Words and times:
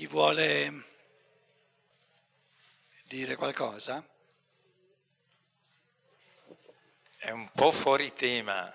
Chi 0.00 0.06
vuole 0.06 0.82
dire 3.04 3.36
qualcosa? 3.36 4.02
È 7.18 7.28
un 7.28 7.50
po' 7.52 7.70
fuori 7.70 8.10
tema, 8.14 8.74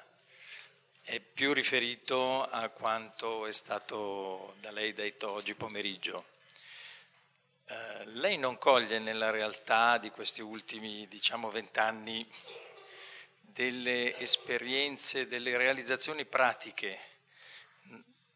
è 1.02 1.20
più 1.20 1.52
riferito 1.52 2.44
a 2.44 2.70
quanto 2.70 3.48
è 3.48 3.52
stato 3.52 4.54
da 4.60 4.70
lei 4.70 4.94
detto 4.94 5.32
oggi 5.32 5.56
pomeriggio. 5.56 6.28
Eh, 7.70 8.06
lei 8.06 8.38
non 8.38 8.60
coglie 8.60 9.00
nella 9.00 9.32
realtà 9.32 9.98
di 9.98 10.12
questi 10.12 10.44
ultimi, 10.44 11.08
diciamo, 11.08 11.50
vent'anni 11.50 12.24
delle 13.40 14.16
esperienze, 14.20 15.26
delle 15.26 15.58
realizzazioni 15.58 16.24
pratiche 16.24 17.00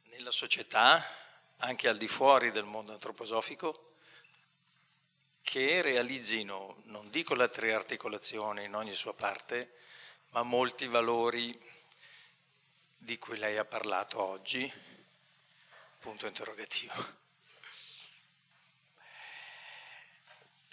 nella 0.05 0.31
società, 0.31 1.27
anche 1.61 1.87
al 1.87 1.97
di 1.97 2.07
fuori 2.07 2.51
del 2.51 2.63
mondo 2.63 2.93
antroposofico, 2.93 3.93
che 5.41 5.81
realizzino, 5.81 6.81
non 6.85 7.09
dico 7.09 7.33
la 7.33 7.47
triarticolazione 7.47 8.63
in 8.63 8.75
ogni 8.75 8.93
sua 8.93 9.13
parte, 9.13 9.73
ma 10.29 10.43
molti 10.43 10.87
valori 10.87 11.57
di 12.97 13.17
cui 13.17 13.37
lei 13.37 13.57
ha 13.57 13.65
parlato 13.65 14.21
oggi? 14.21 14.71
Punto 15.99 16.27
interrogativo. 16.27 16.93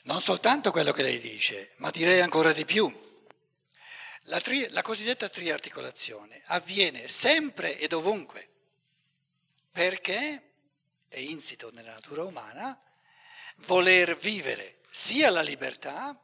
Non 0.02 0.20
soltanto 0.20 0.70
quello 0.70 0.92
che 0.92 1.02
lei 1.02 1.18
dice, 1.18 1.72
ma 1.76 1.90
direi 1.90 2.20
ancora 2.20 2.52
di 2.52 2.64
più. 2.64 3.04
La, 4.24 4.40
tri, 4.40 4.68
la 4.70 4.82
cosiddetta 4.82 5.28
triarticolazione 5.28 6.42
avviene 6.46 7.08
sempre 7.08 7.76
ed 7.78 7.92
ovunque, 7.92 8.46
perché 9.72 10.46
è 11.08 11.18
insito 11.18 11.70
nella 11.72 11.92
natura 11.92 12.24
umana 12.24 12.78
voler 13.60 14.16
vivere 14.16 14.80
sia 14.90 15.30
la 15.30 15.42
libertà 15.42 16.18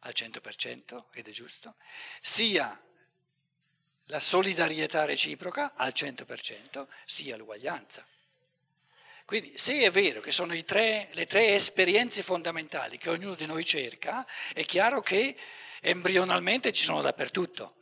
al 0.00 0.12
100%, 0.14 1.04
ed 1.12 1.28
è 1.28 1.30
giusto, 1.30 1.74
sia 2.20 2.78
la 4.08 4.20
solidarietà 4.20 5.04
reciproca 5.04 5.74
al 5.74 5.92
100%, 5.94 6.86
sia 7.06 7.36
l'uguaglianza. 7.36 8.06
Quindi 9.24 9.56
se 9.56 9.80
è 9.80 9.90
vero 9.90 10.20
che 10.20 10.32
sono 10.32 10.54
tre, 10.64 11.08
le 11.12 11.24
tre 11.24 11.54
esperienze 11.54 12.22
fondamentali 12.22 12.98
che 12.98 13.08
ognuno 13.08 13.34
di 13.34 13.46
noi 13.46 13.64
cerca, 13.64 14.26
è 14.52 14.64
chiaro 14.64 15.00
che 15.00 15.34
embrionalmente 15.80 16.72
ci 16.72 16.84
sono 16.84 17.00
dappertutto. 17.00 17.76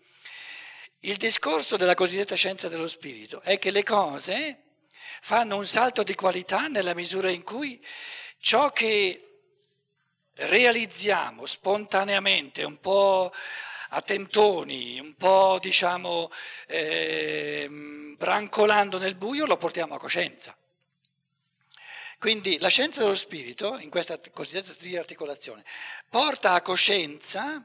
Il 1.01 1.17
discorso 1.17 1.77
della 1.77 1.95
cosiddetta 1.95 2.37
scienza 2.37 2.69
dello 2.69 2.87
spirito 2.87 3.41
è 3.41 3.59
che 3.59 3.73
le 3.73 3.83
cose 3.83 4.62
fanno 5.25 5.57
un 5.57 5.67
salto 5.67 6.03
di 6.03 6.17
qualità 6.17 6.67
nella 6.67 6.95
misura 6.95 7.31
in 7.31 7.45
cui 7.45 7.81
ciò 8.39 8.73
che 8.73 9.43
realizziamo 10.35 11.47
spontaneamente, 11.47 12.65
un 12.65 12.81
po' 12.81 13.33
a 13.91 14.01
tentoni, 14.01 14.99
un 14.99 15.15
po' 15.15 15.59
diciamo 15.61 16.29
eh, 16.67 17.69
brancolando 18.19 18.99
nel 18.99 19.15
buio, 19.15 19.47
lo 19.47 19.57
portiamo 19.57 19.95
a 19.95 19.99
coscienza. 19.99 20.57
Quindi 22.19 22.59
la 22.59 22.69
scienza 22.69 23.03
dello 23.03 23.15
spirito, 23.15 23.79
in 23.79 23.91
questa 23.91 24.19
cosiddetta 24.33 24.73
triarticolazione, 24.73 25.63
porta 26.09 26.55
a 26.55 26.63
coscienza, 26.63 27.65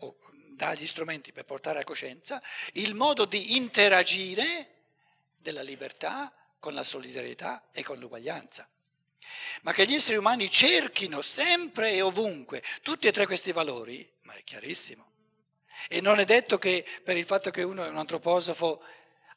o 0.00 0.16
dà 0.50 0.74
gli 0.74 0.86
strumenti 0.86 1.32
per 1.32 1.46
portare 1.46 1.80
a 1.80 1.84
coscienza, 1.84 2.42
il 2.72 2.94
modo 2.94 3.24
di 3.24 3.56
interagire 3.56 4.68
della 5.38 5.62
libertà 5.62 6.30
con 6.64 6.72
la 6.72 6.82
solidarietà 6.82 7.68
e 7.72 7.82
con 7.82 7.98
l'uguaglianza. 7.98 8.66
Ma 9.64 9.74
che 9.74 9.84
gli 9.84 9.94
esseri 9.94 10.16
umani 10.16 10.50
cerchino 10.50 11.20
sempre 11.20 11.92
e 11.92 12.00
ovunque 12.00 12.62
tutti 12.80 13.06
e 13.06 13.12
tre 13.12 13.26
questi 13.26 13.52
valori, 13.52 14.10
ma 14.22 14.32
è 14.32 14.42
chiarissimo. 14.44 15.12
E 15.90 16.00
non 16.00 16.20
è 16.20 16.24
detto 16.24 16.56
che 16.56 16.82
per 17.02 17.18
il 17.18 17.26
fatto 17.26 17.50
che 17.50 17.62
uno 17.62 17.84
è 17.84 17.88
un 17.88 17.98
antroposofo 17.98 18.82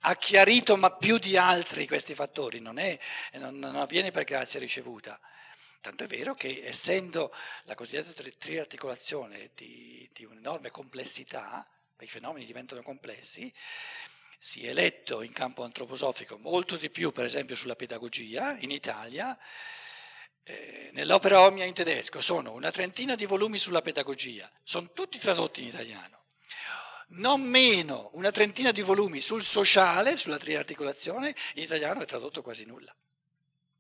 ha 0.01 0.15
chiarito 0.15 0.77
ma 0.77 0.95
più 0.95 1.17
di 1.17 1.35
altri 1.35 1.85
questi 1.85 2.15
fattori, 2.15 2.61
non, 2.61 2.79
è, 2.79 2.97
non, 3.33 3.59
non 3.59 3.75
avviene 3.75 4.11
per 4.11 4.23
grazia 4.23 4.61
ricevuta. 4.61 5.19
Tanto 5.81 6.05
è 6.05 6.07
vero 6.07 6.33
che 6.33 6.61
essendo 6.63 7.33
la 7.63 7.75
cosiddetta 7.75 8.23
triarticolazione 8.37 9.51
di, 9.53 10.09
di 10.13 10.23
un'enorme 10.23 10.71
complessità, 10.71 11.67
i 11.99 12.07
fenomeni 12.07 12.45
diventano 12.45 12.81
complessi, 12.83 13.51
si 14.37 14.65
è 14.65 14.73
letto 14.73 15.21
in 15.21 15.33
campo 15.33 15.63
antroposofico 15.63 16.37
molto 16.37 16.75
di 16.77 16.89
più, 16.89 17.11
per 17.11 17.25
esempio, 17.25 17.55
sulla 17.55 17.75
pedagogia 17.75 18.57
in 18.59 18.71
Italia. 18.71 19.37
Eh, 20.43 20.91
nell'opera 20.93 21.41
Omnia 21.41 21.65
in 21.65 21.73
tedesco 21.73 22.21
sono 22.21 22.53
una 22.53 22.71
trentina 22.71 23.15
di 23.15 23.25
volumi 23.25 23.57
sulla 23.57 23.81
pedagogia, 23.81 24.49
sono 24.63 24.91
tutti 24.93 25.19
tradotti 25.19 25.61
in 25.61 25.67
italiano 25.67 26.17
non 27.09 27.41
meno 27.41 28.09
una 28.13 28.31
trentina 28.31 28.71
di 28.71 28.81
volumi 28.81 29.21
sul 29.21 29.43
sociale, 29.43 30.17
sulla 30.17 30.37
triarticolazione, 30.37 31.33
in 31.53 31.63
italiano 31.63 32.01
è 32.01 32.05
tradotto 32.05 32.41
quasi 32.41 32.65
nulla. 32.65 32.93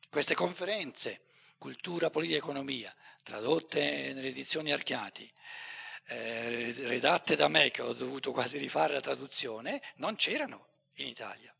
Queste 0.09 0.35
conferenze, 0.35 1.23
cultura, 1.57 2.09
politica 2.09 2.37
e 2.37 2.39
economia, 2.39 2.95
tradotte 3.23 4.13
nelle 4.13 4.29
edizioni 4.29 4.71
Archiati, 4.71 5.29
eh, 6.07 6.73
redatte 6.85 7.35
da 7.35 7.47
me 7.47 7.69
che 7.71 7.81
ho 7.81 7.93
dovuto 7.93 8.31
quasi 8.31 8.57
rifare 8.57 8.93
la 8.93 9.01
traduzione, 9.01 9.81
non 9.95 10.15
c'erano 10.15 10.67
in 10.95 11.07
Italia. 11.07 11.53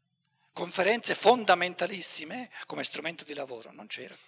Conferenze 0.53 1.15
fondamentalissime 1.15 2.49
come 2.65 2.83
strumento 2.83 3.23
di 3.23 3.33
lavoro 3.33 3.71
non 3.71 3.87
c'erano. 3.87 4.21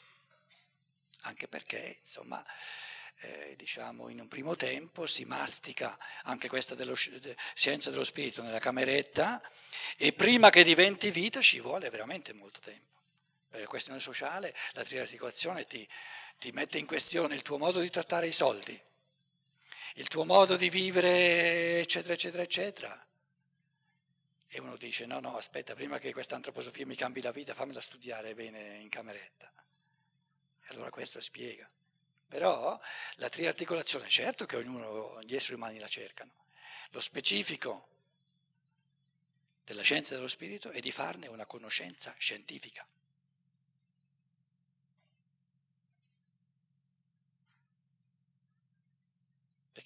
Anche 1.24 1.48
perché, 1.48 1.98
insomma, 2.00 2.44
eh, 3.22 3.56
diciamo, 3.58 4.10
in 4.10 4.20
un 4.20 4.28
primo 4.28 4.56
tempo 4.56 5.08
si 5.08 5.26
mastica 5.26 5.98
anche 6.24 6.48
questa 6.48 6.76
dello, 6.76 6.96
de, 7.20 7.36
scienza 7.54 7.90
dello 7.90 8.04
spirito 8.04 8.42
nella 8.42 8.60
cameretta 8.60 9.42
e 9.98 10.14
prima 10.14 10.50
che 10.50 10.64
diventi 10.64 11.12
vita 11.12 11.42
ci 11.42 11.60
vuole 11.60 11.90
veramente 11.90 12.34
molto 12.34 12.60
tempo. 12.60 12.88
Per 13.50 13.62
la 13.62 13.68
questione 13.68 14.00
sociale 14.00 14.56
la 14.74 14.84
triarticolazione 14.84 15.66
ti, 15.66 15.88
ti 16.38 16.52
mette 16.52 16.78
in 16.78 16.86
questione 16.86 17.36
il 17.36 17.42
tuo 17.42 17.58
modo 17.58 17.80
di 17.80 17.90
trattare 17.90 18.28
i 18.28 18.32
soldi, 18.32 18.80
il 19.96 20.08
tuo 20.08 20.26
modo 20.26 20.56
di 20.56 20.70
vivere, 20.70 21.80
eccetera, 21.80 22.14
eccetera, 22.14 22.44
eccetera. 22.44 23.08
E 24.48 24.60
uno 24.60 24.78
dice, 24.78 25.06
no, 25.06 25.20
no, 25.20 25.38
aspetta, 25.38 25.76
prima 25.76 26.00
che 26.00 26.12
questa 26.12 26.36
antroposofia 26.36 26.86
mi 26.86 26.96
cambi 26.96 27.22
la 27.22 27.32
vita, 27.32 27.54
fammela 27.54 27.82
studiare 27.82 28.34
bene 28.34 28.78
in 28.78 28.90
cameretta. 28.90 29.52
E 30.62 30.68
allora 30.70 30.90
questo 30.90 31.22
spiega. 31.22 31.68
Però 32.28 32.80
la 33.16 33.30
triarticolazione, 33.30 34.08
certo 34.08 34.46
che 34.46 34.56
ognuno, 34.56 35.22
gli 35.24 35.36
esseri 35.36 35.56
umani 35.56 35.80
la 35.80 35.88
cercano. 35.88 36.34
Lo 36.92 37.02
specifico 37.02 37.88
della 39.64 39.82
scienza 39.84 40.16
dello 40.16 40.28
spirito 40.28 40.70
è 40.72 40.80
di 40.80 40.92
farne 40.92 41.28
una 41.28 41.46
conoscenza 41.46 42.14
scientifica. 42.18 42.86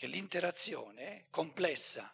Perché 0.04 0.18
l'interazione 0.18 1.28
complessa 1.30 2.14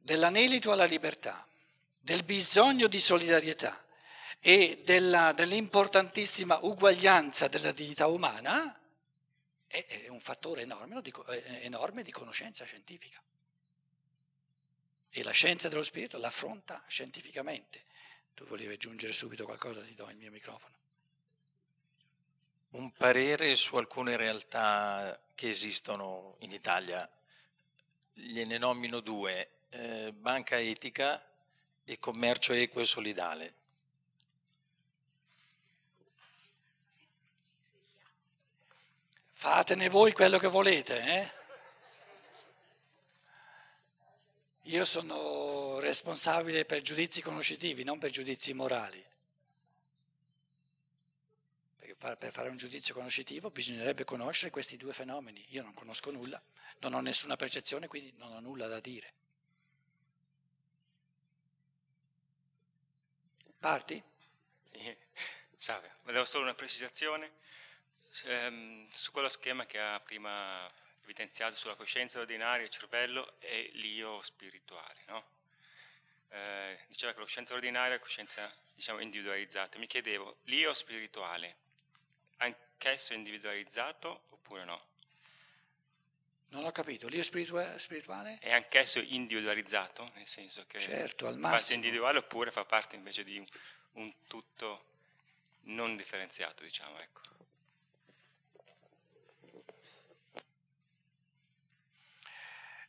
dell'anelito 0.00 0.72
alla 0.72 0.84
libertà, 0.84 1.46
del 2.00 2.24
bisogno 2.24 2.88
di 2.88 2.98
solidarietà, 2.98 3.86
e 4.40 4.82
della, 4.84 5.30
dell'importantissima 5.30 6.58
uguaglianza 6.62 7.46
della 7.46 7.70
dignità 7.70 8.08
umana 8.08 8.76
è, 9.68 9.86
è 9.86 10.08
un 10.08 10.18
fattore 10.18 10.62
enorme 10.62 11.00
di, 11.00 11.12
enorme 11.60 12.02
di 12.02 12.10
conoscenza 12.10 12.64
scientifica. 12.64 13.22
E 15.08 15.22
la 15.22 15.30
scienza 15.30 15.68
dello 15.68 15.82
spirito 15.82 16.18
l'affronta 16.18 16.82
scientificamente. 16.88 17.84
Tu 18.34 18.44
volevi 18.44 18.72
aggiungere 18.72 19.12
subito 19.12 19.44
qualcosa, 19.44 19.84
ti 19.84 19.94
do 19.94 20.10
il 20.10 20.16
mio 20.16 20.32
microfono. 20.32 20.74
Un 22.72 22.90
parere 22.92 23.54
su 23.54 23.76
alcune 23.76 24.16
realtà 24.16 25.20
che 25.34 25.50
esistono 25.50 26.36
in 26.38 26.52
Italia. 26.52 27.06
Gliene 28.14 28.56
nomino 28.56 29.00
due, 29.00 29.50
eh, 29.68 30.10
banca 30.14 30.58
etica 30.58 31.22
e 31.84 31.98
commercio 31.98 32.54
equo 32.54 32.80
e 32.80 32.86
solidale. 32.86 33.54
Fatene 39.28 39.90
voi 39.90 40.12
quello 40.12 40.38
che 40.38 40.48
volete, 40.48 41.04
eh? 41.04 41.32
Io 44.70 44.86
sono 44.86 45.78
responsabile 45.80 46.64
per 46.64 46.80
giudizi 46.80 47.20
conoscitivi, 47.20 47.84
non 47.84 47.98
per 47.98 48.08
giudizi 48.08 48.54
morali. 48.54 49.11
Per 52.02 52.32
fare 52.32 52.48
un 52.48 52.56
giudizio 52.56 52.94
conoscitivo 52.94 53.52
bisognerebbe 53.52 54.02
conoscere 54.02 54.50
questi 54.50 54.76
due 54.76 54.92
fenomeni. 54.92 55.44
Io 55.50 55.62
non 55.62 55.72
conosco 55.72 56.10
nulla, 56.10 56.42
non 56.80 56.94
ho 56.94 57.00
nessuna 57.00 57.36
percezione, 57.36 57.86
quindi 57.86 58.12
non 58.16 58.32
ho 58.32 58.40
nulla 58.40 58.66
da 58.66 58.80
dire. 58.80 59.14
Parti? 63.60 64.02
Sì. 64.64 64.96
Salve, 65.56 65.94
volevo 66.02 66.24
solo 66.24 66.42
una 66.42 66.54
precisazione 66.54 67.34
ehm, 68.24 68.90
su 68.90 69.12
quello 69.12 69.28
schema 69.28 69.64
che 69.64 69.78
ha 69.78 70.00
prima 70.00 70.68
evidenziato 71.02 71.54
sulla 71.54 71.76
coscienza 71.76 72.18
ordinaria, 72.18 72.64
il 72.64 72.70
cervello 72.70 73.38
e 73.38 73.70
l'io 73.74 74.20
spirituale. 74.22 75.04
No? 75.06 75.24
Eh, 76.30 76.84
diceva 76.88 77.12
che 77.12 77.18
la 77.18 77.24
coscienza 77.24 77.54
ordinaria 77.54 77.94
è 77.94 78.00
coscienza 78.00 78.52
diciamo, 78.74 78.98
individualizzata. 78.98 79.78
Mi 79.78 79.86
chiedevo, 79.86 80.38
l'io 80.46 80.74
spirituale, 80.74 81.61
anch'esso 82.44 83.14
individualizzato 83.14 84.24
oppure 84.30 84.64
no? 84.64 84.90
Non 86.48 86.64
ho 86.64 86.72
capito, 86.72 87.08
l'io 87.08 87.22
spirituale? 87.22 88.38
È 88.38 88.52
anch'esso 88.52 88.98
individualizzato, 88.98 90.10
nel 90.14 90.26
senso 90.26 90.66
che 90.66 90.80
certo, 90.80 91.26
al 91.26 91.38
massimo. 91.38 91.56
parte 91.56 91.74
individuale 91.74 92.18
oppure 92.18 92.50
fa 92.50 92.64
parte 92.66 92.94
invece 92.96 93.24
di 93.24 93.38
un, 93.38 93.46
un 93.92 94.12
tutto 94.26 94.84
non 95.62 95.96
differenziato, 95.96 96.62
diciamo, 96.62 96.98
ecco. 96.98 97.20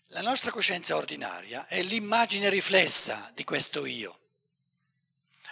La 0.08 0.22
nostra 0.22 0.52
coscienza 0.52 0.98
ordinaria 0.98 1.66
è 1.68 1.82
l'immagine 1.82 2.50
riflessa 2.50 3.32
di 3.34 3.46
questo 3.46 3.86
io. 3.86 4.16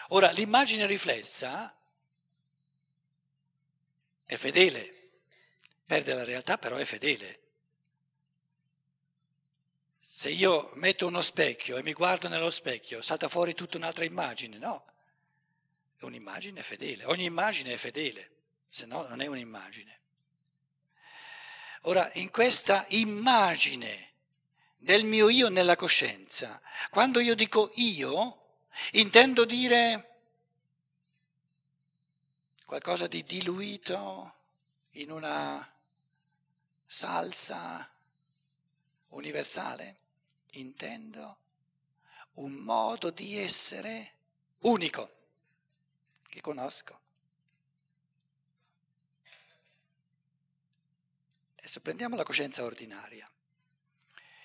Ora, 0.10 0.30
l'immagine 0.32 0.86
riflessa 0.86 1.74
è 4.32 4.38
fedele, 4.38 4.90
perde 5.86 6.14
la 6.14 6.24
realtà, 6.24 6.58
però 6.58 6.78
è 6.78 6.86
fedele. 6.86 7.40
Se 10.00 10.30
io 10.30 10.72
metto 10.76 11.06
uno 11.06 11.20
specchio 11.20 11.76
e 11.76 11.84
mi 11.84 11.92
guardo 11.92 12.30
nello 12.30 12.50
specchio, 12.50 13.02
salta 13.02 13.28
fuori 13.28 13.54
tutta 13.54 13.76
un'altra 13.76 14.06
immagine, 14.06 14.58
no? 14.58 14.86
È 15.98 16.06
un'immagine 16.06 16.64
fedele, 16.64 17.04
ogni 17.04 17.26
immagine 17.26 17.74
è 17.74 17.78
fedele, 17.78 18.32
se 18.70 18.86
no 18.86 19.06
non 19.10 19.20
è 19.20 19.26
un'immagine. 19.26 20.00
Ora, 21.82 22.10
in 22.14 22.30
questa 22.30 22.86
immagine 22.90 24.14
del 24.78 25.04
mio 25.04 25.28
io 25.28 25.50
nella 25.50 25.76
coscienza. 25.76 26.62
Quando 26.90 27.20
io 27.20 27.36
dico 27.36 27.70
io, 27.76 28.62
intendo 28.92 29.44
dire 29.44 30.11
qualcosa 32.72 33.08
di 33.08 33.22
diluito 33.26 34.34
in 34.92 35.12
una 35.12 35.62
salsa 36.86 37.94
universale. 39.10 39.98
Intendo 40.52 41.38
un 42.36 42.54
modo 42.54 43.10
di 43.10 43.38
essere 43.38 44.14
unico 44.60 45.10
che 46.30 46.40
conosco. 46.40 47.00
Adesso 51.58 51.82
prendiamo 51.82 52.16
la 52.16 52.24
coscienza 52.24 52.64
ordinaria 52.64 53.28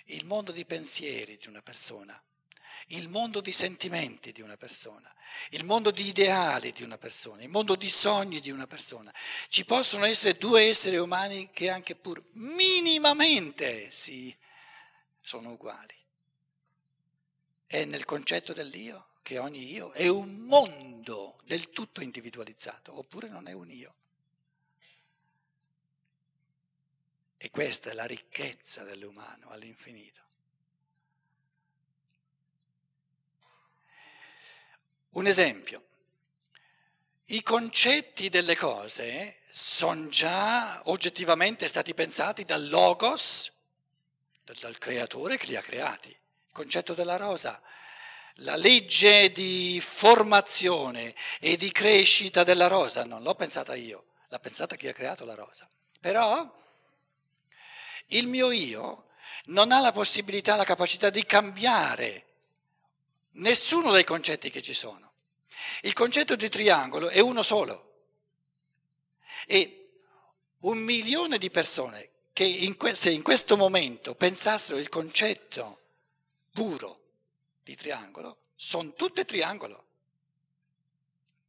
il 0.06 0.24
mondo 0.24 0.50
di 0.50 0.64
pensieri 0.64 1.36
di 1.36 1.46
una 1.46 1.62
persona, 1.62 2.20
il 2.90 3.08
mondo 3.08 3.40
di 3.40 3.52
sentimenti 3.52 4.32
di 4.32 4.42
una 4.42 4.56
persona, 4.56 5.12
il 5.50 5.64
mondo 5.64 5.90
di 5.90 6.06
ideali 6.06 6.72
di 6.72 6.82
una 6.82 6.98
persona, 6.98 7.42
il 7.42 7.48
mondo 7.48 7.74
di 7.74 7.88
sogni 7.88 8.38
di 8.40 8.50
una 8.50 8.66
persona. 8.66 9.12
Ci 9.48 9.64
possono 9.64 10.04
essere 10.04 10.38
due 10.38 10.68
esseri 10.68 10.96
umani 10.96 11.50
che 11.50 11.68
anche 11.68 11.96
pur 11.96 12.20
minimamente 12.32 13.90
si 13.90 14.34
sono 15.20 15.52
uguali. 15.52 15.94
È 17.66 17.84
nel 17.84 18.04
concetto 18.04 18.52
dell'io 18.52 19.08
che 19.22 19.38
ogni 19.38 19.72
io 19.72 19.90
è 19.90 20.06
un 20.06 20.36
mondo 20.44 21.36
del 21.44 21.70
tutto 21.70 22.00
individualizzato, 22.00 22.96
oppure 22.96 23.28
non 23.28 23.48
è 23.48 23.52
un 23.52 23.68
io. 23.68 23.94
E 27.36 27.50
questa 27.50 27.90
è 27.90 27.92
la 27.94 28.06
ricchezza 28.06 28.84
dell'umano 28.84 29.48
all'infinito. 29.50 30.25
Un 35.10 35.26
esempio. 35.26 35.84
I 37.26 37.42
concetti 37.42 38.28
delle 38.28 38.54
cose 38.54 39.40
sono 39.48 40.08
già 40.08 40.80
oggettivamente 40.84 41.66
stati 41.66 41.94
pensati 41.94 42.44
dal 42.44 42.68
Logos, 42.68 43.50
dal 44.60 44.78
creatore 44.78 45.36
che 45.36 45.46
li 45.46 45.56
ha 45.56 45.62
creati. 45.62 46.08
Il 46.08 46.52
concetto 46.52 46.94
della 46.94 47.16
rosa, 47.16 47.60
la 48.40 48.54
legge 48.54 49.32
di 49.32 49.80
formazione 49.82 51.14
e 51.40 51.56
di 51.56 51.72
crescita 51.72 52.44
della 52.44 52.68
rosa, 52.68 53.04
non 53.04 53.22
l'ho 53.22 53.34
pensata 53.34 53.74
io, 53.74 54.04
l'ha 54.28 54.38
pensata 54.38 54.76
chi 54.76 54.88
ha 54.88 54.92
creato 54.92 55.24
la 55.24 55.34
rosa. 55.34 55.68
Però 56.00 56.64
il 58.08 58.26
mio 58.26 58.50
io 58.52 59.06
non 59.46 59.72
ha 59.72 59.80
la 59.80 59.92
possibilità, 59.92 60.54
la 60.54 60.64
capacità 60.64 61.10
di 61.10 61.24
cambiare 61.24 62.25
nessuno 63.36 63.92
dei 63.92 64.04
concetti 64.04 64.50
che 64.50 64.62
ci 64.62 64.74
sono. 64.74 65.12
Il 65.82 65.92
concetto 65.92 66.36
di 66.36 66.48
triangolo 66.48 67.08
è 67.08 67.20
uno 67.20 67.42
solo. 67.42 67.84
E 69.46 69.84
un 70.60 70.78
milione 70.78 71.38
di 71.38 71.50
persone 71.50 72.10
che 72.32 72.44
in 72.44 72.76
que- 72.76 72.94
se 72.94 73.10
in 73.10 73.22
questo 73.22 73.56
momento 73.56 74.14
pensassero 74.14 74.78
il 74.78 74.88
concetto 74.88 75.82
puro 76.52 77.00
di 77.62 77.74
triangolo, 77.74 78.38
sono 78.54 78.92
tutte 78.92 79.24
triangolo. 79.24 79.84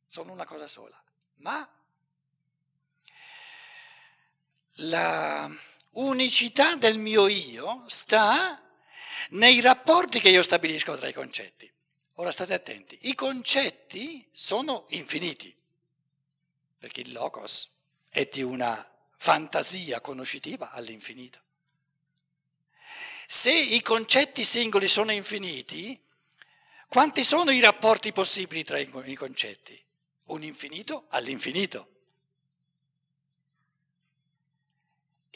Sono 0.06 0.32
una 0.32 0.46
cosa 0.46 0.68
sola. 0.68 1.02
Ma 1.38 1.68
la 4.82 5.50
unicità 5.92 6.76
del 6.76 6.98
mio 6.98 7.28
io 7.28 7.84
sta 7.88 8.62
nei 9.32 9.60
rapporti 9.62 10.20
che 10.20 10.30
io 10.30 10.44
stabilisco 10.44 10.96
tra 10.98 11.08
i 11.08 11.14
concetti. 11.14 11.72
Ora 12.20 12.32
state 12.32 12.54
attenti, 12.54 12.98
i 13.04 13.16
concetti 13.16 14.28
sono 14.32 14.86
infiniti, 14.90 15.56
perché 16.78 17.02
il 17.02 17.12
logos 17.12 17.70
è 18.10 18.28
di 18.32 18.42
una 18.42 18.76
fantasia 19.16 20.02
conoscitiva 20.02 20.72
all'infinito. 20.72 21.42
Se 23.26 23.52
i 23.52 23.82
concetti 23.82 24.44
singoli 24.44 24.88
sono 24.88 25.12
infiniti, 25.12 26.00
quanti 26.88 27.24
sono 27.24 27.52
i 27.52 27.60
rapporti 27.60 28.12
possibili 28.12 28.64
tra 28.64 28.78
i 28.80 29.16
concetti? 29.16 29.82
Un 30.26 30.44
infinito 30.44 31.06
all'infinito. 31.10 31.96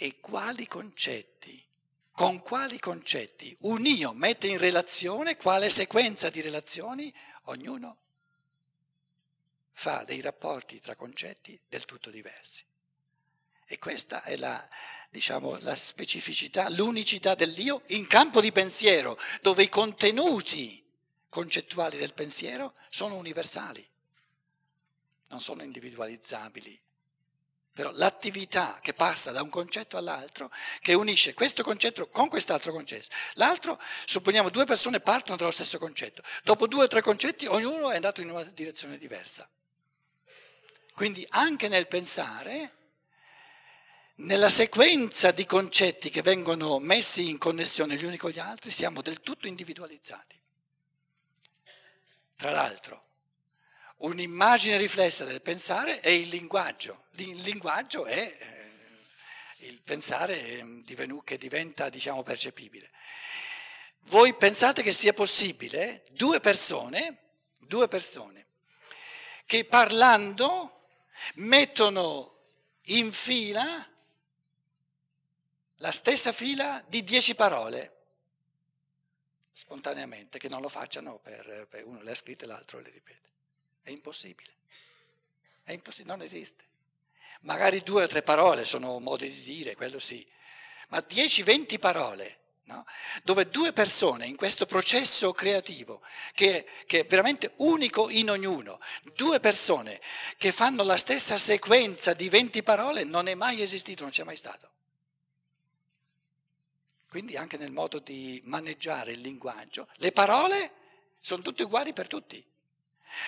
e 0.01 0.19
quali 0.19 0.65
concetti, 0.65 1.63
con 2.21 2.43
quali 2.43 2.77
concetti 2.77 3.57
un 3.61 3.83
io 3.83 4.13
mette 4.13 4.45
in 4.45 4.59
relazione, 4.59 5.37
quale 5.37 5.71
sequenza 5.71 6.29
di 6.29 6.39
relazioni, 6.41 7.11
ognuno 7.45 7.97
fa 9.71 10.03
dei 10.03 10.21
rapporti 10.21 10.79
tra 10.79 10.95
concetti 10.95 11.59
del 11.67 11.83
tutto 11.85 12.11
diversi. 12.11 12.63
E 13.65 13.79
questa 13.79 14.21
è 14.21 14.35
la, 14.35 14.69
diciamo, 15.09 15.57
la 15.61 15.73
specificità, 15.73 16.69
l'unicità 16.69 17.33
dell'io 17.33 17.81
in 17.87 18.05
campo 18.05 18.39
di 18.39 18.51
pensiero, 18.51 19.17
dove 19.41 19.63
i 19.63 19.69
contenuti 19.69 20.85
concettuali 21.27 21.97
del 21.97 22.13
pensiero 22.13 22.71
sono 22.89 23.15
universali, 23.15 23.83
non 25.29 25.41
sono 25.41 25.63
individualizzabili 25.63 26.79
però 27.81 27.91
l'attività 27.95 28.77
che 28.79 28.93
passa 28.93 29.31
da 29.31 29.41
un 29.41 29.49
concetto 29.49 29.97
all'altro, 29.97 30.51
che 30.81 30.93
unisce 30.93 31.33
questo 31.33 31.63
concetto 31.63 32.09
con 32.09 32.29
quest'altro 32.29 32.71
concetto. 32.71 33.07
L'altro, 33.33 33.81
supponiamo 34.05 34.49
due 34.51 34.65
persone 34.65 34.99
partono 34.99 35.35
dallo 35.35 35.49
stesso 35.49 35.79
concetto. 35.79 36.21
Dopo 36.43 36.67
due 36.67 36.83
o 36.83 36.87
tre 36.87 37.01
concetti 37.01 37.47
ognuno 37.47 37.89
è 37.89 37.95
andato 37.95 38.21
in 38.21 38.29
una 38.29 38.43
direzione 38.43 38.99
diversa. 38.99 39.49
Quindi 40.93 41.25
anche 41.29 41.69
nel 41.69 41.87
pensare, 41.87 42.75
nella 44.17 44.51
sequenza 44.51 45.31
di 45.31 45.47
concetti 45.47 46.11
che 46.11 46.21
vengono 46.21 46.77
messi 46.77 47.29
in 47.29 47.39
connessione 47.39 47.95
gli 47.95 48.05
uni 48.05 48.17
con 48.17 48.29
gli 48.29 48.37
altri, 48.37 48.69
siamo 48.69 49.01
del 49.01 49.21
tutto 49.21 49.47
individualizzati. 49.47 50.39
Tra 52.35 52.51
l'altro, 52.51 53.05
un'immagine 54.01 54.77
riflessa 54.77 55.25
del 55.25 55.41
pensare 55.41 55.99
è 55.99 56.09
il 56.09 56.29
linguaggio. 56.29 57.05
Il 57.15 57.41
linguaggio 57.41 58.05
è 58.05 58.35
eh, 58.39 59.67
il 59.67 59.81
pensare 59.81 60.39
ehm, 60.39 60.83
che 61.23 61.37
diventa, 61.37 61.89
diciamo, 61.89 62.23
percepibile. 62.23 62.89
Voi 64.05 64.33
pensate 64.33 64.81
che 64.81 64.91
sia 64.91 65.13
possibile 65.13 66.03
due 66.11 66.39
persone, 66.39 67.17
due 67.59 67.87
persone 67.87 68.47
che 69.45 69.65
parlando 69.65 70.87
mettono 71.35 72.39
in 72.85 73.11
fila 73.11 73.85
la 75.75 75.91
stessa 75.91 76.31
fila 76.31 76.81
di 76.87 77.03
dieci 77.03 77.35
parole, 77.35 77.97
spontaneamente, 79.51 80.37
che 80.39 80.47
non 80.47 80.61
lo 80.61 80.69
facciano 80.69 81.17
per, 81.19 81.67
per 81.69 81.85
uno 81.85 82.01
le 82.01 82.11
ha 82.11 82.15
scritte 82.15 82.45
e 82.45 82.47
l'altro 82.47 82.79
le 82.79 82.91
ripete. 82.91 83.30
È 83.81 83.89
impossibile. 83.89 84.51
È 85.63 85.71
impossibile, 85.71 86.15
non 86.15 86.23
esiste. 86.23 86.65
Magari 87.41 87.81
due 87.81 88.03
o 88.03 88.07
tre 88.07 88.21
parole 88.21 88.65
sono 88.65 88.99
modi 88.99 89.29
di 89.29 89.41
dire, 89.41 89.75
quello 89.75 89.99
sì, 89.99 90.25
ma 90.89 90.99
10-20 90.99 91.79
parole, 91.79 92.39
no? 92.65 92.85
dove 93.23 93.49
due 93.49 93.73
persone 93.73 94.27
in 94.27 94.35
questo 94.35 94.65
processo 94.65 95.31
creativo, 95.31 96.01
che, 96.33 96.67
che, 96.85 96.99
è 96.99 97.05
veramente 97.05 97.53
unico 97.57 98.09
in 98.09 98.29
ognuno, 98.29 98.79
due 99.15 99.39
persone 99.39 99.99
che 100.37 100.51
fanno 100.51 100.83
la 100.83 100.97
stessa 100.97 101.37
sequenza 101.37 102.13
di 102.13 102.29
20 102.29 102.61
parole, 102.61 103.03
non 103.03 103.27
è 103.27 103.33
mai 103.33 103.61
esistito, 103.61 104.03
non 104.03 104.11
c'è 104.11 104.23
mai 104.23 104.37
stato. 104.37 104.69
Quindi 107.09 107.35
anche 107.35 107.57
nel 107.57 107.71
modo 107.71 107.99
di 107.99 108.39
maneggiare 108.45 109.11
il 109.11 109.19
linguaggio, 109.19 109.87
le 109.95 110.11
parole 110.11 110.73
sono 111.19 111.41
tutte 111.41 111.63
uguali 111.63 111.91
per 111.93 112.07
tutti. 112.07 112.43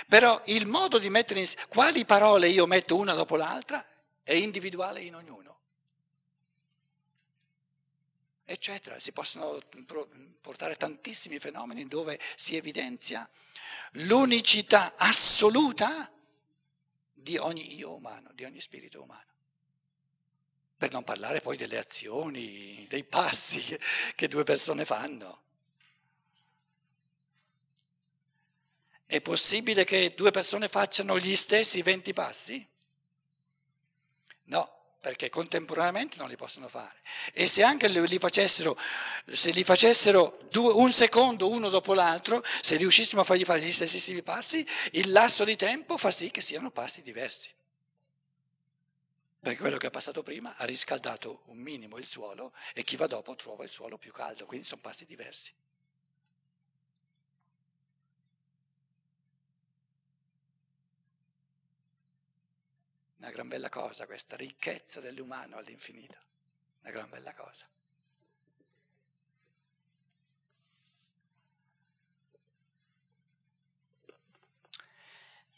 Però 0.08 0.42
il 0.46 0.68
modo 0.68 0.98
di 0.98 1.10
mettere 1.10 1.42
insieme, 1.42 1.68
quali 1.68 2.06
parole 2.06 2.48
io 2.48 2.66
metto 2.66 2.96
una 2.96 3.14
dopo 3.14 3.36
l'altra, 3.36 3.86
è 4.24 4.34
individuale 4.34 5.02
in 5.02 5.16
ognuno. 5.16 5.60
Eccetera. 8.46 9.00
Si 9.00 9.12
possono 9.12 9.58
portare 10.42 10.76
tantissimi 10.76 11.40
fenomeni 11.40 11.88
dove 11.88 12.20
si 12.36 12.56
evidenzia 12.56 13.28
l'unicità 13.92 14.94
assoluta 14.98 16.12
di 17.14 17.38
ogni 17.38 17.76
io 17.76 17.94
umano, 17.94 18.32
di 18.34 18.44
ogni 18.44 18.60
spirito 18.60 19.02
umano. 19.02 19.32
Per 20.78 20.92
non 20.92 21.04
parlare 21.04 21.40
poi 21.40 21.56
delle 21.56 21.78
azioni, 21.78 22.86
dei 22.90 23.06
passi 23.06 23.62
che 24.16 24.28
due 24.28 24.44
persone 24.44 24.84
fanno. 24.84 25.43
È 29.06 29.22
possibile 29.22 29.84
che 29.84 30.14
due 30.16 30.32
persone 30.32 30.68
facciano 30.68 31.20
gli 31.20 31.36
stessi 31.36 31.82
20 31.82 32.14
passi? 32.14 32.68
No, 34.46 34.72
perché 35.00 35.30
contemporaneamente 35.30 36.18
non 36.18 36.30
li 36.30 36.36
possono 36.36 36.68
fare. 36.68 37.02
E 37.34 37.48
se 37.48 37.64
anche 37.64 37.88
li 37.88 38.20
facessero, 38.20 38.78
se 39.26 39.52
li 39.52 39.64
facessero 39.64 40.40
due, 40.50 40.74
un 40.74 40.92
secondo 40.92 41.50
uno 41.50 41.70
dopo 41.70 41.94
l'altro, 41.94 42.44
se 42.62 42.78
riuscissimo 42.78 43.22
a 43.22 43.24
fargli 43.24 43.44
fare 43.44 43.62
gli 43.62 43.72
stessissimi 43.72 44.22
passi, 44.22 44.66
il 44.92 45.12
lasso 45.12 45.44
di 45.44 45.56
tempo 45.56 45.98
fa 45.98 46.12
sì 46.12 46.32
che 46.32 46.42
siano 46.42 46.72
passi 46.72 47.02
diversi 47.02 47.54
perché 49.44 49.60
quello 49.60 49.76
che 49.76 49.88
è 49.88 49.92
passato 49.92 50.24
prima 50.24 50.56
ha 50.56 50.64
riscaldato 50.64 51.42
un 51.48 51.58
minimo 51.58 51.98
il 51.98 52.06
suolo 52.06 52.54
e 52.74 52.86
chi 52.86 52.96
va 52.96 53.08
dopo 53.08 53.36
trova 53.36 53.66
il 53.66 53.70
suolo 53.70 53.98
più 53.98 54.14
caldo, 54.14 54.46
quindi 54.46 54.66
sono 54.66 54.80
passi 54.82 55.06
diversi. 55.06 55.52
Una 63.24 63.32
gran 63.32 63.48
bella 63.48 63.70
cosa 63.70 64.06
questa 64.06 64.36
ricchezza 64.36 65.00
dell'umano 65.00 65.56
all'infinito, 65.56 66.18
una 66.82 66.92
gran 66.92 67.10
bella 67.10 67.34
cosa. 67.34 67.66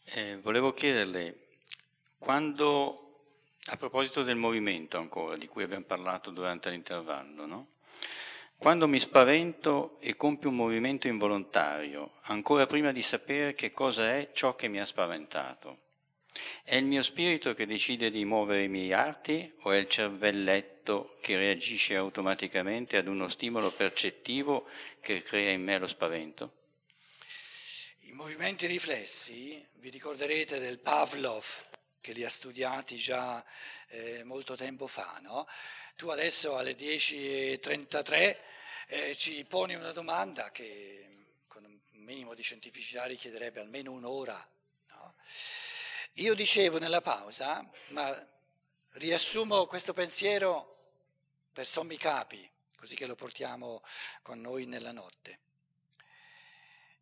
Eh, 0.03 0.37
volevo 0.43 0.75
chiederle, 0.75 1.47
quando 2.19 3.31
a 3.65 3.77
proposito 3.77 4.21
del 4.21 4.35
movimento 4.35 4.99
ancora, 4.99 5.35
di 5.35 5.47
cui 5.47 5.63
abbiamo 5.63 5.85
parlato 5.85 6.29
durante 6.29 6.69
l'intervallo, 6.69 7.47
no? 7.47 7.69
Quando 8.57 8.87
mi 8.87 8.99
spavento 8.99 9.99
e 10.01 10.15
compio 10.15 10.49
un 10.49 10.55
movimento 10.55 11.07
involontario, 11.07 12.19
ancora 12.25 12.67
prima 12.67 12.91
di 12.91 13.01
sapere 13.01 13.55
che 13.55 13.71
cosa 13.71 14.13
è 14.13 14.29
ciò 14.33 14.53
che 14.53 14.67
mi 14.67 14.79
ha 14.79 14.85
spaventato, 14.85 15.84
è 16.63 16.75
il 16.75 16.85
mio 16.85 17.03
spirito 17.03 17.53
che 17.53 17.65
decide 17.65 18.11
di 18.11 18.25
muovere 18.25 18.63
i 18.63 18.67
miei 18.67 18.93
arti 18.93 19.51
o 19.61 19.71
è 19.71 19.77
il 19.77 19.89
cervelletto 19.89 21.17
che 21.21 21.37
reagisce 21.37 21.95
automaticamente 21.95 22.97
ad 22.97 23.07
uno 23.07 23.27
stimolo 23.27 23.71
percettivo 23.71 24.67
che 24.99 25.21
crea 25.21 25.51
in 25.51 25.63
me 25.63 25.77
lo 25.77 25.87
spavento? 25.87 26.53
I 28.07 28.11
movimenti 28.11 28.67
riflessi, 28.67 29.65
vi 29.75 29.89
ricorderete 29.89 30.59
del 30.59 30.79
Pavlov, 30.79 31.63
che 32.05 32.13
li 32.13 32.23
ha 32.23 32.29
studiati 32.29 32.97
già 32.97 33.43
eh, 33.87 34.23
molto 34.23 34.55
tempo 34.55 34.85
fa. 34.85 35.19
No? 35.23 35.47
Tu 35.95 36.07
adesso 36.09 36.55
alle 36.55 36.75
10.33 36.75 38.37
eh, 38.87 39.15
ci 39.17 39.43
poni 39.45 39.73
una 39.73 39.91
domanda 39.91 40.51
che 40.51 41.07
con 41.47 41.63
un 41.63 41.79
minimo 42.03 42.35
di 42.35 42.43
scientificità 42.43 43.05
richiederebbe 43.05 43.59
almeno 43.59 43.91
un'ora. 43.91 44.39
Io 46.19 46.33
dicevo 46.33 46.77
nella 46.77 47.01
pausa, 47.01 47.61
ma 47.89 48.27
riassumo 48.93 49.65
questo 49.65 49.93
pensiero 49.93 50.77
per 51.51 51.67
sommi 51.67 51.97
capi, 51.97 52.49
così 52.77 52.95
che 52.95 53.05
lo 53.05 53.15
portiamo 53.15 53.81
con 54.21 54.39
noi 54.39 54.65
nella 54.65 54.93
notte. 54.93 55.39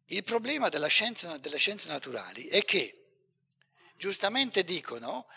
Il 0.05 0.23
problema 0.23 0.69
della 0.69 0.87
scienza, 0.87 1.37
delle 1.37 1.57
scienze 1.57 1.89
naturali 1.89 2.47
è 2.47 2.65
che 2.65 3.05
giustamente 3.95 4.63
dicono, 4.63 5.27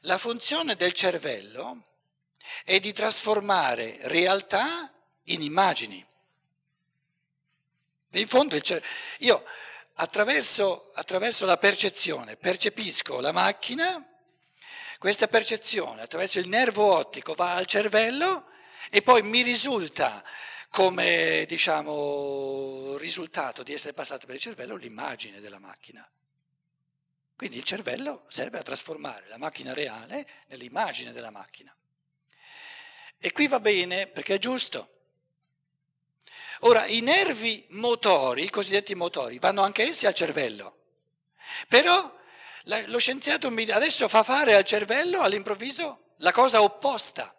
la 0.00 0.18
funzione 0.18 0.74
del 0.74 0.92
cervello 0.92 1.84
è 2.64 2.80
di 2.80 2.92
trasformare 2.92 3.96
realtà 4.08 4.92
in 5.24 5.40
immagini. 5.40 6.04
In 8.14 8.26
fondo 8.26 8.60
cer- 8.60 8.84
io 9.18 9.44
attraverso, 10.00 10.90
attraverso 10.94 11.44
la 11.44 11.58
percezione 11.58 12.36
percepisco 12.36 13.20
la 13.20 13.32
macchina, 13.32 14.04
questa 14.98 15.28
percezione 15.28 16.02
attraverso 16.02 16.38
il 16.38 16.48
nervo 16.48 16.94
ottico 16.94 17.34
va 17.34 17.54
al 17.54 17.66
cervello 17.66 18.46
e 18.90 19.02
poi 19.02 19.22
mi 19.22 19.42
risulta 19.42 20.24
come 20.70 21.44
diciamo, 21.46 22.96
risultato 22.96 23.62
di 23.62 23.74
essere 23.74 23.92
passato 23.92 24.26
per 24.26 24.36
il 24.36 24.40
cervello 24.40 24.76
l'immagine 24.76 25.40
della 25.40 25.58
macchina. 25.58 26.08
Quindi 27.36 27.56
il 27.56 27.64
cervello 27.64 28.24
serve 28.28 28.58
a 28.58 28.62
trasformare 28.62 29.26
la 29.28 29.38
macchina 29.38 29.74
reale 29.74 30.26
nell'immagine 30.48 31.12
della 31.12 31.30
macchina. 31.30 31.74
E 33.18 33.32
qui 33.32 33.48
va 33.48 33.60
bene 33.60 34.06
perché 34.06 34.36
è 34.36 34.38
giusto. 34.38 34.99
Ora, 36.60 36.86
i 36.86 37.00
nervi 37.00 37.64
motori, 37.70 38.44
i 38.44 38.50
cosiddetti 38.50 38.94
motori, 38.94 39.38
vanno 39.38 39.62
anche 39.62 39.84
essi 39.84 40.06
al 40.06 40.14
cervello. 40.14 40.76
Però 41.68 42.18
lo 42.86 42.98
scienziato 42.98 43.48
adesso 43.48 44.08
fa 44.08 44.22
fare 44.22 44.54
al 44.54 44.64
cervello 44.64 45.20
all'improvviso 45.22 46.12
la 46.18 46.32
cosa 46.32 46.62
opposta. 46.62 47.34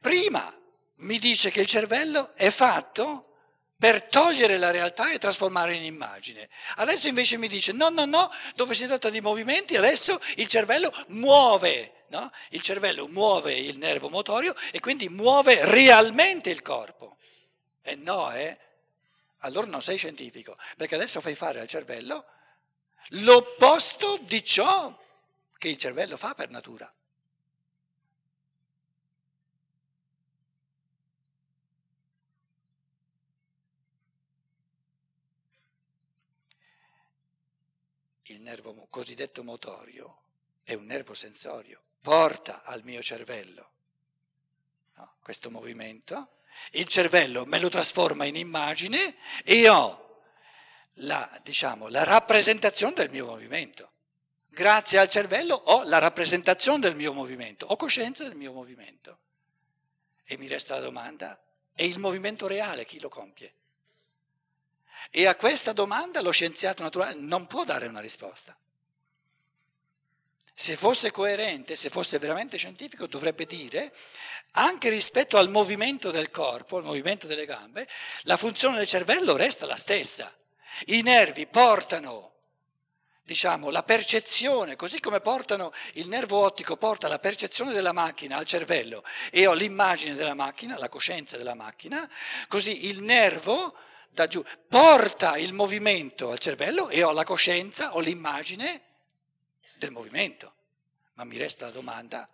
Prima 0.00 0.54
mi 0.96 1.18
dice 1.18 1.50
che 1.50 1.60
il 1.60 1.66
cervello 1.66 2.32
è 2.34 2.50
fatto 2.50 3.28
per 3.76 4.04
togliere 4.04 4.58
la 4.58 4.70
realtà 4.70 5.10
e 5.10 5.18
trasformare 5.18 5.74
in 5.74 5.82
immagine. 5.82 6.48
Adesso 6.76 7.08
invece 7.08 7.36
mi 7.36 7.48
dice 7.48 7.72
no, 7.72 7.88
no, 7.88 8.04
no, 8.04 8.30
dove 8.54 8.74
si 8.74 8.86
tratta 8.86 9.10
di 9.10 9.20
movimenti, 9.20 9.76
adesso 9.76 10.20
il 10.36 10.46
cervello 10.46 10.92
muove, 11.08 12.04
no? 12.10 12.30
il 12.50 12.62
cervello 12.62 13.08
muove 13.08 13.52
il 13.52 13.78
nervo 13.78 14.08
motorio 14.08 14.54
e 14.70 14.78
quindi 14.78 15.08
muove 15.08 15.64
realmente 15.66 16.50
il 16.50 16.62
corpo. 16.62 17.16
E 17.82 17.94
no? 17.96 18.30
Allora 19.38 19.66
non 19.66 19.82
sei 19.82 19.96
scientifico, 19.96 20.56
perché 20.76 20.94
adesso 20.94 21.20
fai 21.20 21.34
fare 21.34 21.60
al 21.60 21.66
cervello 21.66 22.24
l'opposto 23.08 24.18
di 24.18 24.44
ciò 24.44 24.96
che 25.58 25.68
il 25.68 25.76
cervello 25.76 26.16
fa 26.16 26.34
per 26.34 26.50
natura. 26.50 26.90
il 38.26 38.40
nervo 38.40 38.72
cosiddetto 38.88 39.42
motorio 39.42 40.22
è 40.62 40.72
un 40.72 40.86
nervo 40.86 41.12
sensorio, 41.12 41.82
porta 42.00 42.62
al 42.62 42.82
mio 42.82 43.02
cervello 43.02 43.70
no, 44.94 45.16
questo 45.20 45.50
movimento, 45.50 46.41
il 46.72 46.86
cervello 46.86 47.44
me 47.46 47.58
lo 47.58 47.68
trasforma 47.68 48.24
in 48.24 48.36
immagine 48.36 49.16
e 49.44 49.68
ho 49.68 50.20
la, 50.96 51.40
diciamo, 51.42 51.88
la 51.88 52.04
rappresentazione 52.04 52.94
del 52.94 53.10
mio 53.10 53.26
movimento. 53.26 53.90
Grazie 54.48 54.98
al 54.98 55.08
cervello 55.08 55.54
ho 55.54 55.82
la 55.84 55.98
rappresentazione 55.98 56.80
del 56.80 56.94
mio 56.94 57.12
movimento, 57.12 57.66
ho 57.66 57.76
coscienza 57.76 58.24
del 58.24 58.34
mio 58.34 58.52
movimento. 58.52 59.18
E 60.24 60.36
mi 60.36 60.46
resta 60.46 60.74
la 60.74 60.80
domanda, 60.80 61.40
è 61.74 61.82
il 61.82 61.98
movimento 61.98 62.46
reale 62.46 62.84
chi 62.84 63.00
lo 63.00 63.08
compie? 63.08 63.54
E 65.10 65.26
a 65.26 65.36
questa 65.36 65.72
domanda 65.72 66.20
lo 66.20 66.30
scienziato 66.30 66.82
naturale 66.82 67.14
non 67.14 67.46
può 67.46 67.64
dare 67.64 67.86
una 67.86 68.00
risposta. 68.00 68.56
Se 70.54 70.76
fosse 70.76 71.10
coerente, 71.10 71.74
se 71.74 71.90
fosse 71.90 72.18
veramente 72.18 72.56
scientifico, 72.56 73.06
dovrebbe 73.06 73.46
dire, 73.46 73.92
anche 74.52 74.88
rispetto 74.88 75.38
al 75.38 75.48
movimento 75.48 76.10
del 76.10 76.30
corpo, 76.30 76.76
al 76.76 76.84
movimento 76.84 77.26
delle 77.26 77.46
gambe, 77.46 77.88
la 78.22 78.36
funzione 78.36 78.76
del 78.76 78.86
cervello 78.86 79.36
resta 79.36 79.66
la 79.66 79.76
stessa. 79.76 80.32
I 80.86 81.02
nervi 81.02 81.46
portano 81.46 82.32
diciamo, 83.24 83.70
la 83.70 83.82
percezione, 83.82 84.76
così 84.76 85.00
come 85.00 85.20
portano 85.20 85.72
il 85.94 86.08
nervo 86.08 86.38
ottico 86.44 86.76
porta 86.76 87.08
la 87.08 87.18
percezione 87.18 87.72
della 87.72 87.92
macchina 87.92 88.36
al 88.36 88.44
cervello 88.44 89.02
e 89.30 89.46
ho 89.46 89.54
l'immagine 89.54 90.14
della 90.14 90.34
macchina, 90.34 90.76
la 90.76 90.88
coscienza 90.88 91.36
della 91.36 91.54
macchina, 91.54 92.08
così 92.48 92.88
il 92.88 93.00
nervo 93.00 93.74
da 94.10 94.26
giù 94.26 94.44
porta 94.68 95.38
il 95.38 95.52
movimento 95.54 96.30
al 96.30 96.38
cervello 96.38 96.88
e 96.90 97.02
ho 97.02 97.12
la 97.12 97.24
coscienza, 97.24 97.94
ho 97.94 98.00
l'immagine 98.00 98.82
del 99.76 99.90
movimento. 99.90 100.52
Ma 101.14 101.24
mi 101.24 101.38
resta 101.38 101.66
la 101.66 101.72
domanda, 101.72 102.28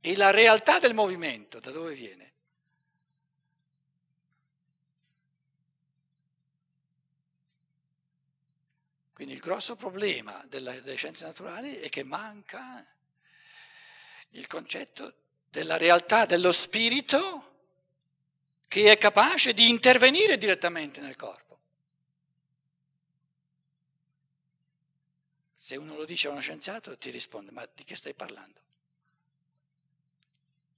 e 0.00 0.16
la 0.16 0.30
realtà 0.30 0.78
del 0.78 0.94
movimento 0.94 1.60
da 1.60 1.70
dove 1.70 1.94
viene? 1.94 2.32
Quindi 9.12 9.34
il 9.34 9.40
grosso 9.40 9.74
problema 9.74 10.44
della, 10.46 10.70
delle 10.78 10.94
scienze 10.94 11.24
naturali 11.24 11.74
è 11.78 11.88
che 11.88 12.04
manca 12.04 12.86
il 14.30 14.46
concetto 14.46 15.12
della 15.50 15.76
realtà 15.76 16.24
dello 16.24 16.52
spirito 16.52 17.46
che 18.68 18.92
è 18.92 18.96
capace 18.98 19.54
di 19.54 19.68
intervenire 19.68 20.38
direttamente 20.38 21.00
nel 21.00 21.16
corpo. 21.16 21.58
Se 25.56 25.76
uno 25.76 25.96
lo 25.96 26.04
dice 26.04 26.28
a 26.28 26.30
uno 26.30 26.40
scienziato 26.40 26.96
ti 26.96 27.10
risponde, 27.10 27.50
ma 27.50 27.68
di 27.74 27.82
che 27.82 27.96
stai 27.96 28.14
parlando? 28.14 28.60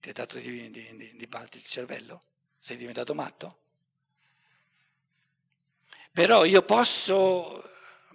Ti 0.01 0.09
è 0.09 0.13
dato 0.13 0.39
di, 0.39 0.71
di, 0.71 0.97
di, 0.97 1.17
di 1.17 1.27
balti 1.27 1.59
il 1.59 1.65
cervello? 1.65 2.21
Sei 2.59 2.77
diventato 2.77 3.15
matto? 3.15 3.59
Però 6.13 6.45
io 6.45 6.63
posso 6.63 7.63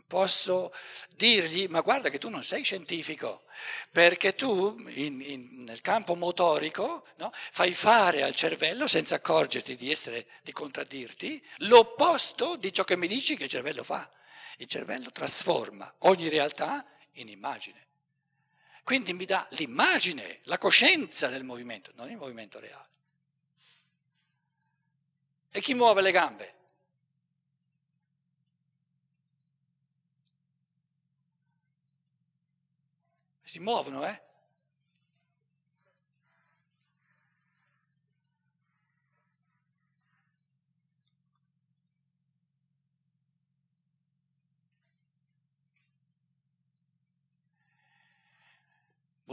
posso 0.07 0.71
dirgli, 1.15 1.67
ma 1.67 1.81
guarda 1.81 2.09
che 2.09 2.19
tu 2.19 2.29
non 2.29 2.43
sei 2.43 2.63
scientifico, 2.63 3.43
perché 3.91 4.35
tu 4.35 4.75
in, 4.95 5.21
in, 5.21 5.63
nel 5.63 5.81
campo 5.81 6.15
motorico 6.15 7.05
no, 7.17 7.31
fai 7.33 7.73
fare 7.73 8.23
al 8.23 8.35
cervello, 8.35 8.87
senza 8.87 9.15
accorgerti 9.15 9.75
di, 9.75 9.91
essere, 9.91 10.25
di 10.43 10.51
contraddirti, 10.51 11.43
l'opposto 11.59 12.55
di 12.55 12.71
ciò 12.71 12.83
che 12.83 12.97
mi 12.97 13.07
dici 13.07 13.35
che 13.35 13.45
il 13.45 13.49
cervello 13.49 13.83
fa. 13.83 14.09
Il 14.57 14.67
cervello 14.67 15.11
trasforma 15.11 15.93
ogni 15.99 16.29
realtà 16.29 16.85
in 17.13 17.27
immagine. 17.27 17.84
Quindi 18.85 19.13
mi 19.13 19.25
dà 19.25 19.47
l'immagine, 19.53 20.41
la 20.43 20.59
coscienza 20.59 21.27
del 21.27 21.43
movimento, 21.43 21.91
non 21.95 22.11
il 22.11 22.17
movimento 22.17 22.59
reale. 22.59 22.87
E 25.49 25.59
chi 25.59 25.73
muove 25.73 26.03
le 26.03 26.11
gambe? 26.11 26.55
Si 33.41 33.59
muovono, 33.59 34.05
eh? 34.05 34.21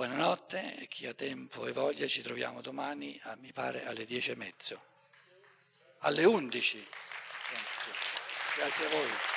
Buonanotte 0.02 0.78
e 0.80 0.88
chi 0.88 1.06
ha 1.06 1.14
tempo 1.14 1.64
e 1.64 1.71
voglia 1.71 2.09
ci 2.09 2.23
troviamo 2.23 2.61
domani, 2.61 3.16
a, 3.23 3.37
mi 3.37 3.52
pare, 3.52 3.87
alle 3.87 4.04
dieci 4.04 4.32
e 4.32 4.35
mezzo. 4.35 4.82
Alle 5.99 6.25
undici. 6.25 6.85
Grazie. 7.49 7.92
Grazie 8.56 8.87
a 8.87 8.88
voi. 8.88 9.31